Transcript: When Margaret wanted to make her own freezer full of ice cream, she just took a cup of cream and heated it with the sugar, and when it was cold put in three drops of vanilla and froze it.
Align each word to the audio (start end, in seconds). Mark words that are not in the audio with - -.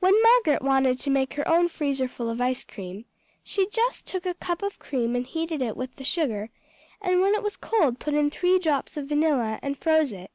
When 0.00 0.20
Margaret 0.24 0.60
wanted 0.60 0.98
to 0.98 1.08
make 1.10 1.34
her 1.34 1.46
own 1.46 1.68
freezer 1.68 2.08
full 2.08 2.28
of 2.30 2.40
ice 2.40 2.64
cream, 2.64 3.04
she 3.44 3.68
just 3.68 4.04
took 4.04 4.26
a 4.26 4.34
cup 4.34 4.60
of 4.60 4.80
cream 4.80 5.14
and 5.14 5.24
heated 5.24 5.62
it 5.62 5.76
with 5.76 5.94
the 5.94 6.02
sugar, 6.02 6.50
and 7.00 7.20
when 7.20 7.32
it 7.32 7.44
was 7.44 7.56
cold 7.56 8.00
put 8.00 8.14
in 8.14 8.28
three 8.28 8.58
drops 8.58 8.96
of 8.96 9.08
vanilla 9.08 9.60
and 9.62 9.78
froze 9.78 10.10
it. 10.10 10.32